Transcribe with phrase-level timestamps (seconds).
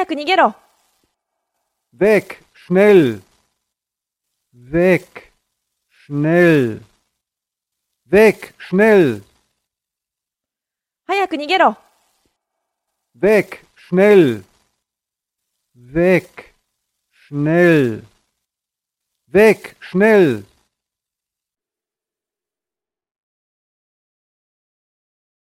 [0.00, 0.54] 早く逃げろ
[1.94, 3.20] Weg, schnell.
[4.54, 5.30] Weg,
[5.90, 6.80] schnell.
[8.08, 9.22] Weg, schnell.
[11.06, 11.76] 早く逃げろ
[13.14, 14.42] Weg, schnell.
[15.76, 16.54] Weg,
[17.12, 18.02] schnell.
[19.30, 20.44] Weg, schnell.